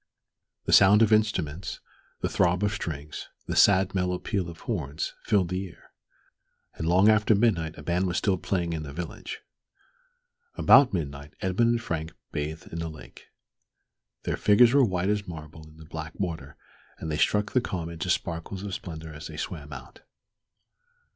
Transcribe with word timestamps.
The 0.65 0.73
sound 0.73 1.03
of 1.03 1.13
instruments, 1.13 1.79
the 2.21 2.27
throb 2.27 2.63
of 2.63 2.71
strings, 2.73 3.29
the 3.45 3.55
sad, 3.55 3.93
mellow 3.93 4.17
peal 4.17 4.49
of 4.49 4.61
horns, 4.61 5.13
filled 5.25 5.49
the 5.49 5.67
air; 5.67 5.91
and 6.73 6.87
long 6.87 7.07
after 7.07 7.35
midnight 7.35 7.77
a 7.77 7.83
band 7.83 8.07
was 8.07 8.17
still 8.17 8.39
playing 8.39 8.73
in 8.73 8.81
the 8.81 8.93
village. 8.93 9.41
About 10.55 10.91
midnight 10.91 11.35
Edmund 11.39 11.69
and 11.69 11.81
Frank 11.83 12.13
bathed 12.31 12.73
in 12.73 12.79
the 12.79 12.89
lake. 12.89 13.27
Their 14.23 14.37
figures 14.37 14.73
were 14.73 14.83
white 14.83 15.09
as 15.09 15.27
marble 15.27 15.67
in 15.69 15.77
the 15.77 15.85
black 15.85 16.13
water, 16.19 16.57
and 16.97 17.11
they 17.11 17.17
struck 17.19 17.51
the 17.51 17.61
calm 17.61 17.87
into 17.87 18.09
sparkles 18.09 18.63
of 18.63 18.73
splendor 18.73 19.13
as 19.13 19.27
they 19.27 19.37
swam 19.37 19.71
out.... 19.71 20.01